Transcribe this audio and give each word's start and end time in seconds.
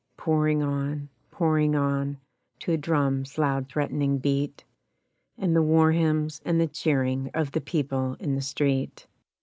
Pouring 0.17 0.63
on, 0.63 1.09
pouring 1.29 1.75
on, 1.75 2.17
To 2.61 2.71
a 2.71 2.77
drum's 2.77 3.37
loud 3.37 3.69
threatening 3.69 4.17
beat, 4.17 4.63
And 5.37 5.55
the 5.55 5.61
war 5.61 5.91
hymns 5.91 6.41
and 6.43 6.59
the 6.59 6.65
cheering 6.65 7.29
of 7.35 7.51
the 7.51 7.61
people 7.61 8.15
in 8.19 8.33
the 8.33 8.41
street. 8.41 9.05